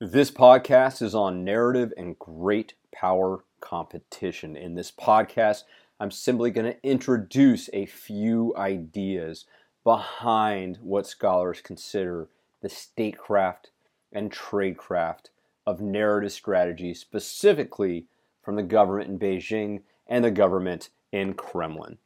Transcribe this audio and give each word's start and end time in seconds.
This 0.00 0.30
podcast 0.30 1.02
is 1.02 1.12
on 1.12 1.42
narrative 1.42 1.92
and 1.96 2.16
great 2.20 2.74
power 2.92 3.42
competition. 3.60 4.54
In 4.54 4.76
this 4.76 4.92
podcast, 4.92 5.64
I'm 5.98 6.12
simply 6.12 6.52
going 6.52 6.72
to 6.72 6.86
introduce 6.88 7.68
a 7.72 7.84
few 7.86 8.54
ideas 8.56 9.44
behind 9.82 10.78
what 10.82 11.08
scholars 11.08 11.60
consider 11.60 12.28
the 12.62 12.68
statecraft 12.68 13.72
and 14.12 14.30
tradecraft 14.30 15.30
of 15.66 15.80
narrative 15.80 16.30
strategy, 16.30 16.94
specifically 16.94 18.06
from 18.40 18.54
the 18.54 18.62
government 18.62 19.10
in 19.10 19.18
Beijing 19.18 19.80
and 20.06 20.24
the 20.24 20.30
government 20.30 20.90
in 21.10 21.34
Kremlin. 21.34 21.98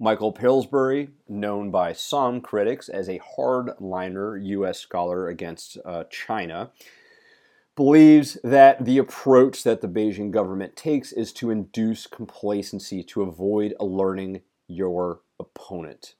Michael 0.00 0.30
Pillsbury, 0.30 1.10
known 1.28 1.72
by 1.72 1.92
some 1.92 2.40
critics 2.40 2.88
as 2.88 3.08
a 3.08 3.18
hardliner 3.36 4.40
U.S. 4.46 4.78
scholar 4.78 5.28
against 5.28 5.76
uh, 5.84 6.04
China, 6.04 6.70
believes 7.74 8.38
that 8.44 8.84
the 8.84 8.98
approach 8.98 9.64
that 9.64 9.80
the 9.80 9.88
Beijing 9.88 10.30
government 10.30 10.76
takes 10.76 11.10
is 11.10 11.32
to 11.34 11.50
induce 11.50 12.06
complacency 12.06 13.02
to 13.04 13.22
avoid 13.22 13.74
alerting 13.80 14.42
your 14.68 15.20
opponent. 15.40 16.14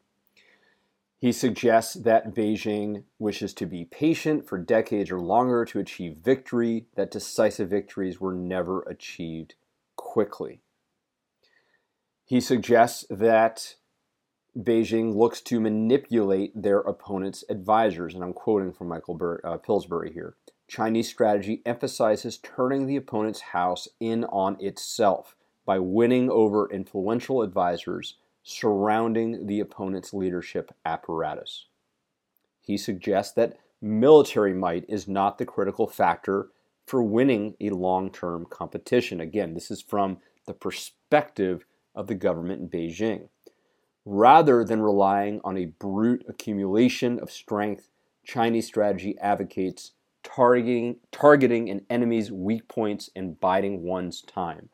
He 1.20 1.30
suggests 1.30 1.94
that 1.94 2.34
Beijing 2.34 3.04
wishes 3.18 3.54
to 3.54 3.66
be 3.66 3.84
patient 3.84 4.48
for 4.48 4.58
decades 4.58 5.10
or 5.10 5.20
longer 5.20 5.64
to 5.66 5.80
achieve 5.80 6.16
victory, 6.16 6.86
that 6.96 7.10
decisive 7.10 7.68
victories 7.68 8.20
were 8.20 8.34
never 8.34 8.82
achieved 8.82 9.54
quickly. 9.96 10.62
He 12.28 12.42
suggests 12.42 13.06
that 13.08 13.76
Beijing 14.54 15.16
looks 15.16 15.40
to 15.40 15.60
manipulate 15.60 16.52
their 16.54 16.80
opponent's 16.80 17.42
advisors, 17.48 18.14
and 18.14 18.22
I'm 18.22 18.34
quoting 18.34 18.70
from 18.70 18.88
Michael 18.88 19.14
Bur- 19.14 19.40
uh, 19.42 19.56
Pillsbury 19.56 20.12
here. 20.12 20.36
Chinese 20.66 21.08
strategy 21.08 21.62
emphasizes 21.64 22.36
turning 22.36 22.84
the 22.86 22.96
opponent's 22.96 23.40
house 23.40 23.88
in 23.98 24.24
on 24.24 24.58
itself 24.60 25.36
by 25.64 25.78
winning 25.78 26.30
over 26.30 26.70
influential 26.70 27.40
advisors 27.40 28.16
surrounding 28.42 29.46
the 29.46 29.60
opponent's 29.60 30.12
leadership 30.12 30.70
apparatus. 30.84 31.64
He 32.60 32.76
suggests 32.76 33.32
that 33.36 33.56
military 33.80 34.52
might 34.52 34.84
is 34.86 35.08
not 35.08 35.38
the 35.38 35.46
critical 35.46 35.86
factor 35.86 36.50
for 36.84 37.02
winning 37.02 37.54
a 37.58 37.70
long 37.70 38.10
term 38.10 38.44
competition. 38.44 39.18
Again, 39.18 39.54
this 39.54 39.70
is 39.70 39.80
from 39.80 40.18
the 40.44 40.52
perspective 40.52 41.64
of 41.98 42.06
the 42.06 42.14
government 42.14 42.62
in 42.62 42.68
Beijing. 42.68 43.28
Rather 44.06 44.64
than 44.64 44.80
relying 44.80 45.40
on 45.42 45.58
a 45.58 45.66
brute 45.66 46.24
accumulation 46.28 47.18
of 47.18 47.30
strength, 47.30 47.88
Chinese 48.24 48.66
strategy 48.66 49.18
advocates 49.18 49.92
targeting, 50.22 50.96
targeting 51.10 51.68
an 51.68 51.84
enemy's 51.90 52.30
weak 52.30 52.68
points 52.68 53.10
and 53.16 53.38
biding 53.40 53.82
one's 53.82 54.22
time. 54.22 54.70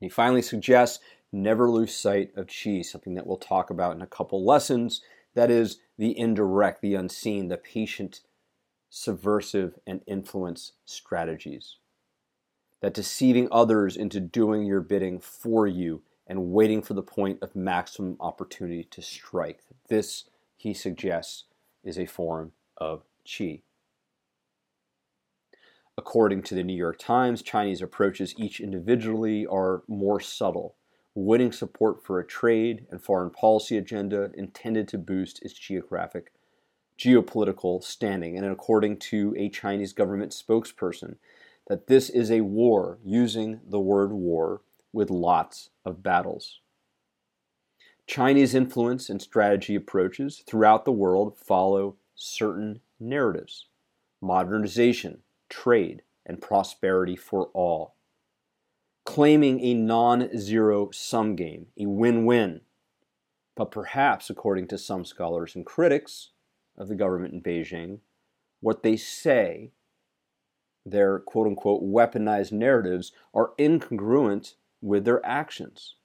he 0.00 0.08
finally 0.08 0.42
suggests 0.42 0.98
never 1.32 1.70
lose 1.70 1.94
sight 1.94 2.32
of 2.36 2.48
qi, 2.48 2.84
something 2.84 3.14
that 3.14 3.26
we'll 3.26 3.36
talk 3.36 3.70
about 3.70 3.94
in 3.94 4.02
a 4.02 4.06
couple 4.06 4.44
lessons. 4.44 5.00
That 5.34 5.50
is 5.50 5.78
the 5.96 6.18
indirect, 6.18 6.82
the 6.82 6.96
unseen, 6.96 7.46
the 7.46 7.56
patient, 7.56 8.20
subversive, 8.88 9.78
and 9.86 10.02
influence 10.08 10.72
strategies 10.84 11.76
that 12.80 12.94
deceiving 12.94 13.48
others 13.50 13.96
into 13.96 14.20
doing 14.20 14.64
your 14.64 14.80
bidding 14.80 15.20
for 15.20 15.66
you 15.66 16.02
and 16.26 16.52
waiting 16.52 16.80
for 16.80 16.94
the 16.94 17.02
point 17.02 17.38
of 17.42 17.56
maximum 17.56 18.16
opportunity 18.20 18.84
to 18.84 19.02
strike. 19.02 19.60
This, 19.88 20.24
he 20.56 20.72
suggests, 20.72 21.44
is 21.82 21.98
a 21.98 22.06
form 22.06 22.52
of 22.76 23.02
qi. 23.26 23.62
According 25.98 26.42
to 26.44 26.54
the 26.54 26.62
New 26.62 26.76
York 26.76 26.98
Times, 26.98 27.42
Chinese 27.42 27.82
approaches 27.82 28.34
each 28.38 28.60
individually 28.60 29.46
are 29.46 29.82
more 29.86 30.20
subtle, 30.20 30.76
winning 31.14 31.52
support 31.52 32.02
for 32.02 32.18
a 32.18 32.26
trade 32.26 32.86
and 32.90 33.02
foreign 33.02 33.30
policy 33.30 33.76
agenda 33.76 34.30
intended 34.34 34.88
to 34.88 34.98
boost 34.98 35.42
its 35.42 35.54
geographic 35.54 36.32
geopolitical 36.98 37.82
standing. 37.82 38.36
And 38.36 38.46
according 38.46 38.98
to 38.98 39.34
a 39.36 39.48
Chinese 39.48 39.92
government 39.92 40.32
spokesperson, 40.32 41.16
that 41.70 41.86
this 41.86 42.10
is 42.10 42.32
a 42.32 42.40
war, 42.40 42.98
using 43.04 43.60
the 43.64 43.78
word 43.78 44.10
war 44.10 44.60
with 44.92 45.08
lots 45.08 45.70
of 45.84 46.02
battles. 46.02 46.58
Chinese 48.08 48.56
influence 48.56 49.08
and 49.08 49.22
strategy 49.22 49.76
approaches 49.76 50.42
throughout 50.48 50.84
the 50.84 50.90
world 50.90 51.38
follow 51.38 51.94
certain 52.16 52.80
narratives 52.98 53.66
modernization, 54.20 55.18
trade, 55.48 56.02
and 56.26 56.42
prosperity 56.42 57.14
for 57.14 57.50
all. 57.54 57.94
Claiming 59.04 59.60
a 59.60 59.72
non 59.72 60.36
zero 60.36 60.90
sum 60.90 61.36
game, 61.36 61.66
a 61.78 61.86
win 61.86 62.24
win. 62.24 62.62
But 63.54 63.70
perhaps, 63.70 64.28
according 64.28 64.66
to 64.68 64.76
some 64.76 65.04
scholars 65.04 65.54
and 65.54 65.64
critics 65.64 66.30
of 66.76 66.88
the 66.88 66.96
government 66.96 67.32
in 67.32 67.40
Beijing, 67.40 68.00
what 68.58 68.82
they 68.82 68.96
say 68.96 69.70
their 70.84 71.20
quote 71.20 71.46
unquote 71.46 71.82
weaponized 71.82 72.52
narratives 72.52 73.12
are 73.34 73.52
incongruent 73.58 74.54
with 74.80 75.04
their 75.04 75.24
actions. 75.24 75.96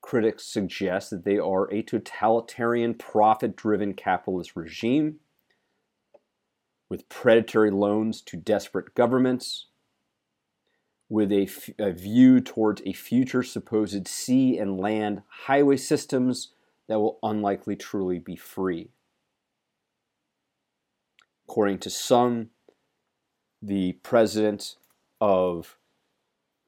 Critics 0.00 0.44
suggest 0.46 1.10
that 1.10 1.24
they 1.24 1.38
are 1.38 1.72
a 1.72 1.82
totalitarian, 1.82 2.94
profit 2.94 3.54
driven 3.54 3.94
capitalist 3.94 4.56
regime 4.56 5.20
with 6.88 7.08
predatory 7.08 7.70
loans 7.70 8.20
to 8.20 8.36
desperate 8.36 8.94
governments, 8.94 9.68
with 11.08 11.32
a, 11.32 11.44
f- 11.44 11.70
a 11.78 11.92
view 11.92 12.40
towards 12.40 12.82
a 12.84 12.92
future 12.92 13.42
supposed 13.42 14.06
sea 14.08 14.58
and 14.58 14.78
land 14.78 15.22
highway 15.46 15.76
systems 15.76 16.52
that 16.88 16.98
will 16.98 17.18
unlikely 17.22 17.76
truly 17.76 18.18
be 18.18 18.36
free. 18.36 18.90
According 21.48 21.78
to 21.78 21.90
some, 21.90 22.50
the 23.62 23.92
president 24.02 24.76
of 25.20 25.78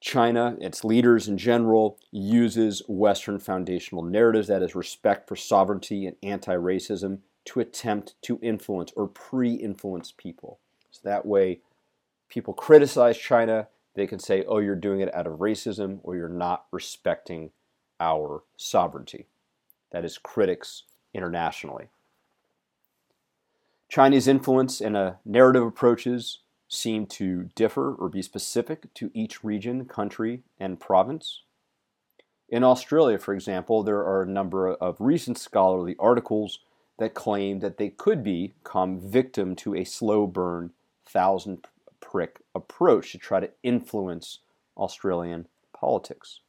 China, 0.01 0.57
its 0.61 0.85
leaders 0.85 1.29
in 1.29 1.37
general, 1.37 1.99
uses 2.11 2.83
Western 2.89 3.39
foundational 3.39 4.03
narratives, 4.05 4.49
that 4.49 4.63
is, 4.63 4.75
respect 4.75 5.29
for 5.29 5.35
sovereignty 5.35 6.07
and 6.07 6.17
anti 6.23 6.55
racism, 6.55 7.19
to 7.47 7.61
attempt 7.61 8.15
to 8.23 8.39
influence 8.43 8.93
or 8.97 9.09
pre 9.09 9.55
influence 9.55 10.13
people. 10.17 10.61
So 10.91 11.01
that 11.05 11.27
way, 11.27 11.61
people 12.29 12.55
criticize 12.55 13.19
China, 13.19 13.69
they 13.95 14.07
can 14.07 14.19
say, 14.19 14.45
oh, 14.47 14.59
you're 14.59 14.77
doing 14.77 15.01
it 15.01 15.15
out 15.15 15.27
of 15.27 15.39
racism 15.39 16.01
or 16.03 16.17
you're 16.17 16.29
not 16.29 16.67
respecting 16.71 17.51
our 18.01 18.43
sovereignty. 18.57 19.27
That 19.91 20.05
is 20.05 20.19
critics 20.19 20.83
internationally. 21.13 21.89
Chinese 23.89 24.27
influence 24.27 24.81
and 24.81 24.97
uh, 24.97 25.13
narrative 25.25 25.63
approaches 25.63 26.41
seem 26.75 27.07
to 27.07 27.51
differ 27.55 27.95
or 27.95 28.09
be 28.09 28.23
specific 28.23 28.93
to 28.95 29.11
each 29.15 29.45
region, 29.45 29.85
country, 29.85 30.43
and 30.59 30.81
province. 30.81 31.43
In 32.49 32.63
Australia, 32.63 33.19
for 33.19 33.35
example, 33.35 33.83
there 33.83 34.05
are 34.05 34.23
a 34.23 34.29
number 34.29 34.69
of 34.69 34.97
recent 35.01 35.39
scholarly 35.39 35.97
articles 35.99 36.61
that 36.99 37.15
claim 37.15 37.61
that 37.61 37.79
they 37.79 37.89
could 37.89 38.23
become 38.23 39.01
victim 39.01 39.57
to 39.57 39.75
a 39.75 39.85
slow 39.85 40.27
burn, 40.27 40.73
thousand 41.07 41.67
prick 42.01 42.41
approach 42.55 43.13
to 43.13 43.19
try 43.19 43.41
to 43.41 43.51
influence 43.63 44.41
Australian 44.77 45.49
politics. 45.73 46.41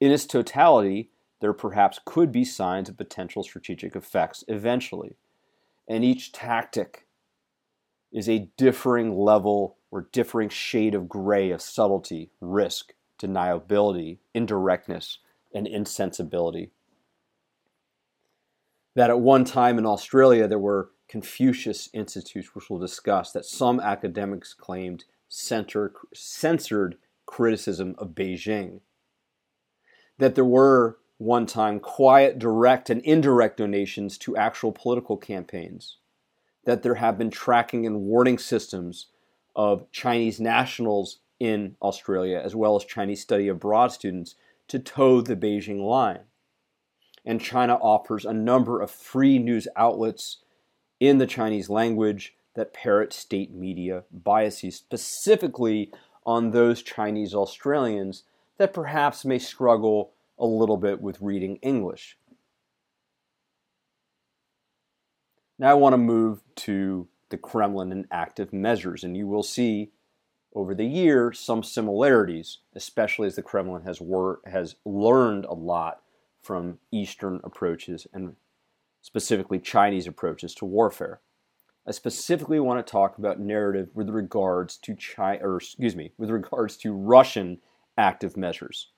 In 0.00 0.12
its 0.12 0.26
totality, 0.26 1.10
there 1.40 1.52
perhaps 1.52 2.00
could 2.04 2.30
be 2.30 2.44
signs 2.44 2.88
of 2.88 2.96
potential 2.96 3.42
strategic 3.42 3.96
effects 3.96 4.44
eventually, 4.48 5.16
and 5.88 6.04
each 6.04 6.32
tactic 6.32 7.05
is 8.12 8.28
a 8.28 8.48
differing 8.56 9.16
level 9.16 9.76
or 9.90 10.08
differing 10.12 10.48
shade 10.48 10.94
of 10.94 11.08
gray 11.08 11.50
of 11.50 11.60
subtlety, 11.60 12.30
risk, 12.40 12.92
deniability, 13.18 14.18
indirectness, 14.34 15.18
and 15.54 15.66
insensibility. 15.66 16.70
That 18.94 19.10
at 19.10 19.20
one 19.20 19.44
time 19.44 19.78
in 19.78 19.86
Australia 19.86 20.48
there 20.48 20.58
were 20.58 20.90
Confucius 21.08 21.88
institutes, 21.92 22.54
which 22.54 22.68
we'll 22.68 22.80
discuss, 22.80 23.32
that 23.32 23.44
some 23.44 23.78
academics 23.78 24.54
claimed 24.54 25.04
center, 25.28 25.92
censored 26.14 26.96
criticism 27.26 27.94
of 27.98 28.08
Beijing. 28.08 28.80
That 30.18 30.34
there 30.34 30.44
were 30.44 30.98
one 31.18 31.46
time 31.46 31.80
quiet, 31.80 32.38
direct, 32.38 32.90
and 32.90 33.00
indirect 33.02 33.58
donations 33.58 34.18
to 34.18 34.36
actual 34.36 34.72
political 34.72 35.16
campaigns 35.16 35.98
that 36.66 36.82
there 36.82 36.96
have 36.96 37.16
been 37.16 37.30
tracking 37.30 37.86
and 37.86 38.02
warning 38.02 38.36
systems 38.36 39.06
of 39.54 39.90
Chinese 39.90 40.38
nationals 40.38 41.20
in 41.40 41.76
Australia, 41.80 42.40
as 42.44 42.54
well 42.54 42.76
as 42.76 42.84
Chinese 42.84 43.22
study 43.22 43.48
abroad 43.48 43.92
students, 43.92 44.34
to 44.68 44.78
toe 44.78 45.20
the 45.20 45.36
Beijing 45.36 45.80
line. 45.80 46.24
And 47.24 47.40
China 47.40 47.76
offers 47.76 48.24
a 48.24 48.32
number 48.32 48.82
of 48.82 48.90
free 48.90 49.38
news 49.38 49.66
outlets 49.76 50.38
in 51.00 51.18
the 51.18 51.26
Chinese 51.26 51.70
language 51.70 52.34
that 52.54 52.74
parrot 52.74 53.12
state 53.12 53.52
media 53.52 54.04
biases, 54.10 54.76
specifically 54.76 55.92
on 56.24 56.50
those 56.50 56.82
Chinese 56.82 57.34
Australians 57.34 58.24
that 58.58 58.72
perhaps 58.72 59.24
may 59.24 59.38
struggle 59.38 60.12
a 60.38 60.46
little 60.46 60.76
bit 60.76 61.00
with 61.00 61.20
reading 61.20 61.56
English. 61.56 62.18
Now 65.58 65.70
I 65.70 65.74
want 65.74 65.94
to 65.94 65.98
move 65.98 66.42
to 66.56 67.08
the 67.30 67.38
Kremlin 67.38 67.92
and 67.92 68.06
active 68.10 68.52
measures, 68.52 69.04
and 69.04 69.16
you 69.16 69.26
will 69.26 69.42
see 69.42 69.92
over 70.54 70.74
the 70.74 70.86
year 70.86 71.32
some 71.32 71.62
similarities, 71.62 72.58
especially 72.74 73.26
as 73.26 73.36
the 73.36 73.42
Kremlin 73.42 73.82
has 73.82 74.00
wor- 74.00 74.40
has 74.46 74.76
learned 74.84 75.44
a 75.44 75.54
lot 75.54 76.02
from 76.42 76.78
Eastern 76.92 77.40
approaches 77.42 78.06
and 78.12 78.36
specifically 79.02 79.58
Chinese 79.58 80.06
approaches 80.06 80.54
to 80.54 80.64
warfare. 80.64 81.20
I 81.86 81.92
specifically 81.92 82.58
want 82.58 82.84
to 82.84 82.90
talk 82.90 83.18
about 83.18 83.38
narrative 83.38 83.90
with 83.94 84.08
regards 84.10 84.76
to 84.78 84.94
China, 84.94 85.46
or 85.46 85.56
excuse 85.58 85.94
me, 85.94 86.12
with 86.18 86.30
regards 86.30 86.76
to 86.78 86.92
Russian 86.92 87.60
active 87.96 88.36
measures. 88.36 88.90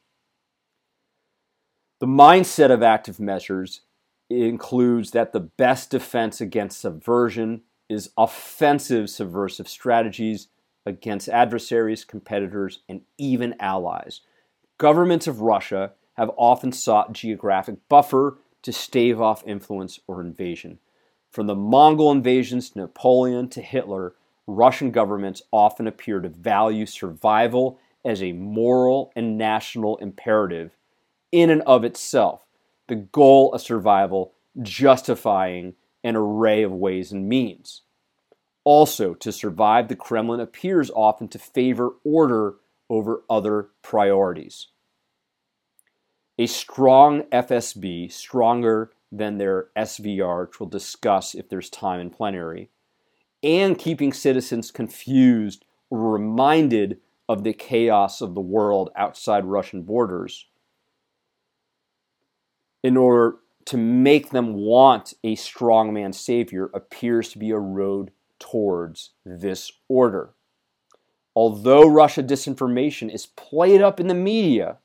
The 2.00 2.06
mindset 2.06 2.70
of 2.70 2.82
active 2.82 3.20
measures 3.20 3.82
includes 4.30 5.12
that 5.12 5.32
the 5.32 5.40
best 5.40 5.90
defense 5.90 6.40
against 6.40 6.80
subversion 6.80 7.62
is 7.88 8.10
offensive 8.16 9.08
subversive 9.08 9.68
strategies 9.68 10.48
against 10.84 11.28
adversaries, 11.28 12.04
competitors, 12.04 12.80
and 12.88 13.02
even 13.16 13.54
allies. 13.60 14.20
Governments 14.78 15.26
of 15.26 15.40
Russia 15.40 15.92
have 16.14 16.30
often 16.36 16.72
sought 16.72 17.12
geographic 17.12 17.76
buffer 17.88 18.38
to 18.62 18.72
stave 18.72 19.20
off 19.20 19.46
influence 19.46 20.00
or 20.06 20.20
invasion. 20.20 20.78
From 21.30 21.46
the 21.46 21.54
Mongol 21.54 22.10
invasions 22.10 22.70
to 22.70 22.80
Napoleon 22.80 23.48
to 23.50 23.62
Hitler, 23.62 24.14
Russian 24.46 24.90
governments 24.90 25.42
often 25.52 25.86
appear 25.86 26.20
to 26.20 26.28
value 26.28 26.86
survival 26.86 27.78
as 28.04 28.22
a 28.22 28.32
moral 28.32 29.12
and 29.14 29.36
national 29.36 29.98
imperative 29.98 30.76
in 31.30 31.50
and 31.50 31.62
of 31.62 31.84
itself, 31.84 32.46
the 32.88 32.96
goal 32.96 33.52
of 33.52 33.60
survival 33.60 34.34
justifying 34.60 35.74
an 36.02 36.16
array 36.16 36.62
of 36.62 36.72
ways 36.72 37.12
and 37.12 37.28
means. 37.28 37.82
Also, 38.64 39.14
to 39.14 39.32
survive, 39.32 39.88
the 39.88 39.96
Kremlin 39.96 40.40
appears 40.40 40.90
often 40.90 41.28
to 41.28 41.38
favor 41.38 41.92
order 42.04 42.56
over 42.90 43.22
other 43.30 43.68
priorities. 43.82 44.68
A 46.38 46.46
strong 46.46 47.22
FSB, 47.24 48.12
stronger 48.12 48.90
than 49.10 49.38
their 49.38 49.68
SVR, 49.76 50.46
which 50.46 50.60
we'll 50.60 50.68
discuss 50.68 51.34
if 51.34 51.48
there's 51.48 51.70
time 51.70 52.00
in 52.00 52.10
plenary, 52.10 52.70
and 53.42 53.78
keeping 53.78 54.12
citizens 54.12 54.70
confused 54.70 55.64
or 55.90 56.12
reminded 56.12 57.00
of 57.28 57.44
the 57.44 57.52
chaos 57.52 58.20
of 58.20 58.34
the 58.34 58.40
world 58.40 58.90
outside 58.96 59.44
Russian 59.44 59.82
borders 59.82 60.46
in 62.88 62.96
order 62.96 63.36
to 63.66 63.76
make 63.76 64.30
them 64.30 64.54
want 64.54 65.12
a 65.22 65.36
strongman 65.36 66.14
savior 66.14 66.70
appears 66.72 67.28
to 67.28 67.38
be 67.38 67.50
a 67.50 67.58
road 67.58 68.10
towards 68.38 69.10
this 69.26 69.70
order. 69.90 70.30
Although 71.36 71.86
Russia 71.86 72.22
disinformation 72.22 73.12
is 73.12 73.26
played 73.26 73.82
up 73.82 74.00
in 74.00 74.06
the 74.06 74.14
media, 74.14 74.78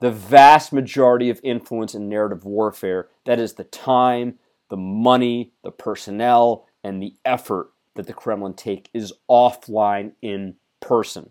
the 0.00 0.10
vast 0.10 0.74
majority 0.74 1.30
of 1.30 1.40
influence 1.42 1.94
in 1.94 2.06
narrative 2.06 2.44
warfare, 2.44 3.08
that 3.24 3.40
is 3.40 3.54
the 3.54 3.64
time, 3.64 4.38
the 4.68 4.76
money, 4.76 5.54
the 5.64 5.72
personnel, 5.72 6.66
and 6.84 7.02
the 7.02 7.14
effort 7.24 7.70
that 7.94 8.06
the 8.06 8.12
Kremlin 8.12 8.52
take 8.52 8.90
is 8.92 9.14
offline 9.30 10.12
in 10.20 10.56
person. 10.80 11.30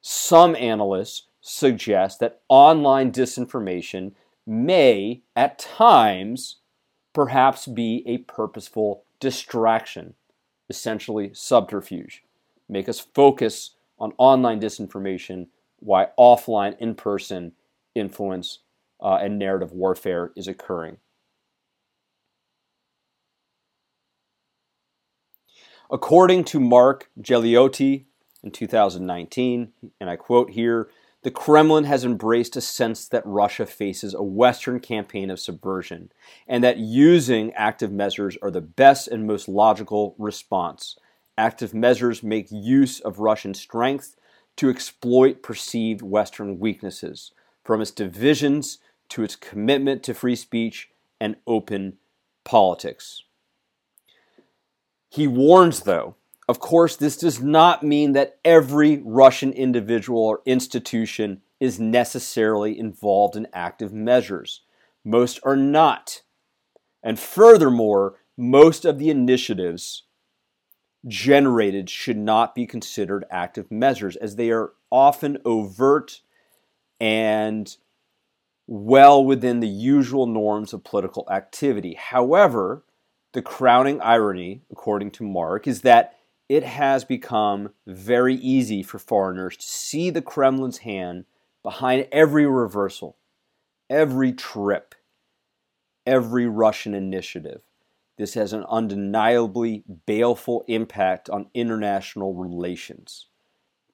Some 0.00 0.56
analysts 0.56 1.26
suggest 1.42 2.20
that 2.20 2.40
online 2.48 3.12
disinformation 3.12 4.12
may, 4.46 5.22
at 5.36 5.58
times, 5.58 6.56
perhaps 7.12 7.66
be 7.66 8.02
a 8.06 8.18
purposeful 8.18 9.04
distraction, 9.20 10.14
essentially 10.68 11.30
subterfuge. 11.34 12.22
Make 12.68 12.88
us 12.88 13.00
focus 13.00 13.76
on 13.98 14.12
online 14.18 14.60
disinformation 14.60 15.48
why 15.78 16.08
offline, 16.18 16.78
in 16.78 16.94
person 16.94 17.52
influence 17.94 18.60
uh, 19.02 19.18
and 19.20 19.38
narrative 19.38 19.72
warfare 19.72 20.30
is 20.36 20.46
occurring. 20.46 20.98
According 25.90 26.44
to 26.44 26.60
Mark 26.60 27.10
Galeotti 27.20 28.04
in 28.42 28.50
2019, 28.50 29.72
and 30.00 30.08
I 30.08 30.16
quote 30.16 30.50
here, 30.50 30.88
the 31.22 31.30
Kremlin 31.30 31.84
has 31.84 32.04
embraced 32.04 32.56
a 32.56 32.60
sense 32.60 33.06
that 33.08 33.22
Russia 33.24 33.64
faces 33.64 34.12
a 34.12 34.22
Western 34.22 34.80
campaign 34.80 35.30
of 35.30 35.38
subversion, 35.38 36.10
and 36.48 36.64
that 36.64 36.78
using 36.78 37.52
active 37.52 37.92
measures 37.92 38.36
are 38.42 38.50
the 38.50 38.60
best 38.60 39.06
and 39.06 39.26
most 39.26 39.48
logical 39.48 40.16
response. 40.18 40.96
Active 41.38 41.72
measures 41.72 42.22
make 42.22 42.48
use 42.50 42.98
of 43.00 43.20
Russian 43.20 43.54
strength 43.54 44.16
to 44.56 44.68
exploit 44.68 45.42
perceived 45.42 46.02
Western 46.02 46.58
weaknesses, 46.58 47.32
from 47.64 47.80
its 47.80 47.92
divisions 47.92 48.78
to 49.08 49.22
its 49.22 49.36
commitment 49.36 50.02
to 50.02 50.14
free 50.14 50.36
speech 50.36 50.90
and 51.20 51.36
open 51.46 51.98
politics. 52.44 53.22
He 55.08 55.28
warns, 55.28 55.80
though, 55.80 56.16
of 56.48 56.58
course, 56.58 56.96
this 56.96 57.16
does 57.16 57.40
not 57.40 57.82
mean 57.82 58.12
that 58.12 58.38
every 58.44 59.00
Russian 59.04 59.52
individual 59.52 60.22
or 60.22 60.42
institution 60.44 61.42
is 61.60 61.78
necessarily 61.78 62.78
involved 62.78 63.36
in 63.36 63.46
active 63.52 63.92
measures. 63.92 64.62
Most 65.04 65.38
are 65.44 65.56
not. 65.56 66.22
And 67.02 67.18
furthermore, 67.18 68.16
most 68.36 68.84
of 68.84 68.98
the 68.98 69.10
initiatives 69.10 70.04
generated 71.06 71.90
should 71.90 72.16
not 72.16 72.54
be 72.54 72.66
considered 72.66 73.24
active 73.30 73.70
measures 73.70 74.16
as 74.16 74.36
they 74.36 74.50
are 74.50 74.72
often 74.90 75.38
overt 75.44 76.20
and 77.00 77.76
well 78.66 79.24
within 79.24 79.60
the 79.60 79.68
usual 79.68 80.26
norms 80.26 80.72
of 80.72 80.84
political 80.84 81.28
activity. 81.30 81.94
However, 81.94 82.84
the 83.32 83.42
crowning 83.42 84.00
irony, 84.00 84.62
according 84.70 85.10
to 85.12 85.24
Mark, 85.24 85.66
is 85.66 85.82
that 85.82 86.18
it 86.52 86.64
has 86.64 87.02
become 87.02 87.70
very 87.86 88.34
easy 88.34 88.82
for 88.82 88.98
foreigners 88.98 89.56
to 89.56 89.66
see 89.66 90.10
the 90.10 90.20
Kremlin's 90.20 90.76
hand 90.76 91.24
behind 91.62 92.06
every 92.12 92.44
reversal, 92.44 93.16
every 93.88 94.34
trip, 94.34 94.94
every 96.06 96.46
Russian 96.46 96.92
initiative. 96.92 97.62
This 98.18 98.34
has 98.34 98.52
an 98.52 98.66
undeniably 98.68 99.82
baleful 100.04 100.62
impact 100.68 101.30
on 101.30 101.48
international 101.54 102.34
relations, 102.34 103.28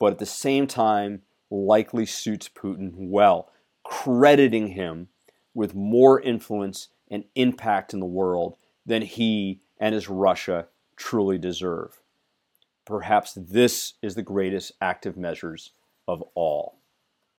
but 0.00 0.14
at 0.14 0.18
the 0.18 0.26
same 0.26 0.66
time, 0.66 1.22
likely 1.52 2.06
suits 2.06 2.48
Putin 2.48 2.90
well, 2.96 3.52
crediting 3.84 4.70
him 4.72 5.06
with 5.54 5.76
more 5.76 6.20
influence 6.20 6.88
and 7.08 7.22
impact 7.36 7.94
in 7.94 8.00
the 8.00 8.04
world 8.04 8.56
than 8.84 9.02
he 9.02 9.60
and 9.78 9.94
his 9.94 10.08
Russia 10.08 10.66
truly 10.96 11.38
deserve. 11.38 12.00
Perhaps 12.88 13.34
this 13.34 13.92
is 14.00 14.14
the 14.14 14.22
greatest 14.22 14.72
active 14.80 15.14
measures 15.14 15.72
of 16.08 16.22
all. 16.34 16.77